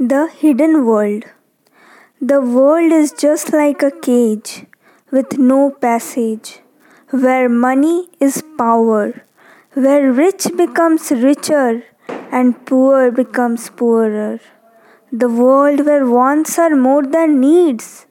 [0.00, 1.24] The hidden world.
[2.20, 4.64] The world is just like a cage
[5.10, 6.60] with no passage,
[7.10, 9.24] where money is power,
[9.74, 11.82] where rich becomes richer
[12.30, 14.38] and poor becomes poorer.
[15.10, 18.06] The world where wants are more than needs,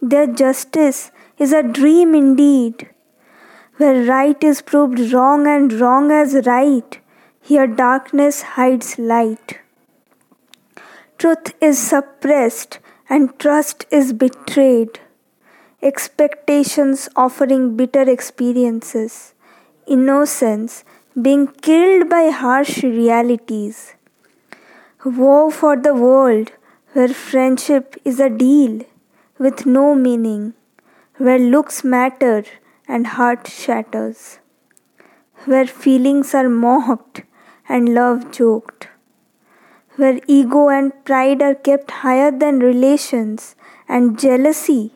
[0.00, 2.88] their justice is a dream indeed,
[3.78, 7.00] where right is proved wrong and wrong as right,
[7.40, 9.58] here darkness hides light.
[11.22, 14.98] Truth is suppressed and trust is betrayed.
[15.80, 19.32] Expectations offering bitter experiences.
[19.86, 20.82] Innocence
[21.26, 23.94] being killed by harsh realities.
[25.04, 26.50] Woe for the world
[26.92, 28.80] where friendship is a deal
[29.38, 30.54] with no meaning,
[31.18, 32.42] where looks matter
[32.88, 34.40] and heart shatters,
[35.44, 37.22] where feelings are mocked
[37.68, 38.81] and love joked
[39.96, 43.54] where ego and pride are kept higher than relations
[43.88, 44.92] and jealousy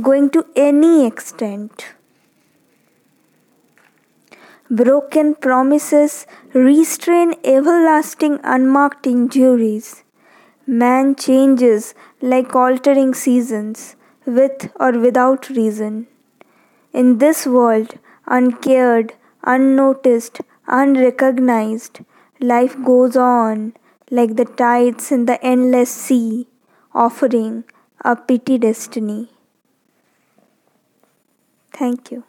[0.00, 1.86] going to any extent.
[4.70, 10.02] Broken promises restrain everlasting unmarked injuries.
[10.66, 13.94] Man changes like altering seasons,
[14.26, 16.08] with or without reason.
[16.92, 22.00] In this world, uncared, unnoticed, unrecognized,
[22.40, 23.74] life goes on
[24.10, 26.48] like the tides in the endless sea,
[26.94, 27.64] offering
[28.04, 29.30] a pity destiny.
[31.72, 32.24] Thank you.